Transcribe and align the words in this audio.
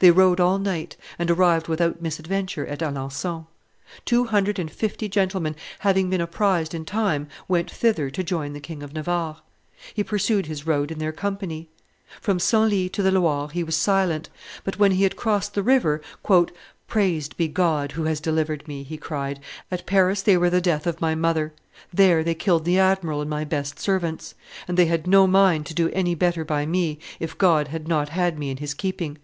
They 0.00 0.10
rode 0.10 0.40
all 0.40 0.58
night, 0.58 0.96
and 1.20 1.30
arrived 1.30 1.68
without 1.68 2.02
misadventure 2.02 2.66
at 2.66 2.80
Alencon. 2.82 3.46
Two 4.04 4.24
hundred 4.24 4.58
and 4.58 4.68
fifty 4.68 5.08
gentlemen, 5.08 5.54
having 5.78 6.10
been 6.10 6.20
apprised 6.20 6.74
in 6.74 6.84
time, 6.84 7.28
went 7.46 7.70
thither 7.70 8.10
to 8.10 8.24
join 8.24 8.54
the 8.54 8.58
King 8.60 8.82
of 8.82 8.92
Navarre. 8.92 9.36
He 9.94 10.02
pursued 10.02 10.46
his 10.46 10.66
road 10.66 10.90
in 10.90 10.98
their 10.98 11.12
company. 11.12 11.68
From 12.20 12.40
Senlis 12.40 12.90
to 12.90 13.04
the 13.04 13.12
Loire 13.12 13.50
he 13.50 13.62
was 13.62 13.76
silent 13.76 14.30
but 14.64 14.80
when 14.80 14.90
he 14.90 15.04
had 15.04 15.14
crossed 15.14 15.54
the 15.54 15.62
river, 15.62 16.00
"Praised 16.88 17.36
be 17.36 17.46
God, 17.46 17.92
who 17.92 18.02
has 18.02 18.18
delivered 18.18 18.66
me!" 18.66 18.82
he 18.82 18.96
cried; 18.96 19.38
"at 19.70 19.86
Paris 19.86 20.22
they 20.22 20.36
were 20.36 20.50
the 20.50 20.60
death 20.60 20.88
of 20.88 21.00
my 21.00 21.14
mother; 21.14 21.52
there 21.94 22.24
they 22.24 22.34
killed 22.34 22.64
the 22.64 22.80
admiral 22.80 23.20
and 23.20 23.30
my 23.30 23.44
best 23.44 23.78
servants; 23.78 24.34
and 24.66 24.76
they 24.76 24.86
had 24.86 25.06
no 25.06 25.28
mind 25.28 25.66
to 25.66 25.72
do 25.74 25.88
any 25.90 26.16
better 26.16 26.44
by 26.44 26.66
me, 26.66 26.98
if 27.20 27.38
God 27.38 27.68
had 27.68 27.86
not 27.86 28.08
had 28.08 28.40
me 28.40 28.50
in 28.50 28.56
his 28.56 28.74
keeping. 28.74 29.18